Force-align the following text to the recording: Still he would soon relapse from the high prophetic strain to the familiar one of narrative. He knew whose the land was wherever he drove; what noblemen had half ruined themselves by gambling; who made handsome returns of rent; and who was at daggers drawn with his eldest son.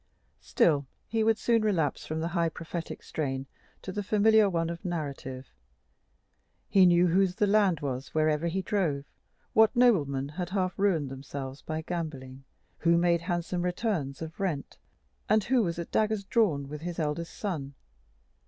Still 0.39 0.87
he 1.07 1.23
would 1.23 1.37
soon 1.37 1.61
relapse 1.61 2.07
from 2.07 2.21
the 2.21 2.29
high 2.29 2.49
prophetic 2.49 3.03
strain 3.03 3.45
to 3.83 3.91
the 3.91 4.01
familiar 4.01 4.49
one 4.49 4.71
of 4.71 4.83
narrative. 4.83 5.53
He 6.67 6.87
knew 6.87 7.05
whose 7.05 7.35
the 7.35 7.45
land 7.45 7.81
was 7.81 8.11
wherever 8.11 8.47
he 8.47 8.63
drove; 8.63 9.05
what 9.53 9.75
noblemen 9.75 10.29
had 10.29 10.49
half 10.49 10.73
ruined 10.79 11.09
themselves 11.09 11.61
by 11.61 11.81
gambling; 11.83 12.45
who 12.79 12.97
made 12.97 13.21
handsome 13.21 13.61
returns 13.61 14.23
of 14.23 14.39
rent; 14.39 14.79
and 15.29 15.43
who 15.43 15.61
was 15.61 15.77
at 15.77 15.91
daggers 15.91 16.23
drawn 16.23 16.67
with 16.67 16.81
his 16.81 16.97
eldest 16.97 17.37
son. 17.37 17.75